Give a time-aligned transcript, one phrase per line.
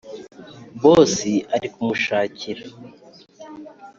[0.81, 1.15] boss
[1.55, 2.63] ari kumushakira.